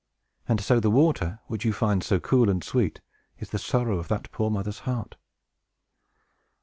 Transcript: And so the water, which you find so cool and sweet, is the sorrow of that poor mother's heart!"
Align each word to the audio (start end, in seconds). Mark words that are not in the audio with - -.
And 0.49 0.59
so 0.59 0.79
the 0.79 0.89
water, 0.89 1.41
which 1.45 1.63
you 1.63 1.71
find 1.73 2.03
so 2.03 2.19
cool 2.19 2.49
and 2.49 2.63
sweet, 2.63 3.01
is 3.37 3.51
the 3.51 3.59
sorrow 3.59 3.99
of 3.99 4.07
that 4.07 4.31
poor 4.31 4.49
mother's 4.49 4.79
heart!" 4.79 5.15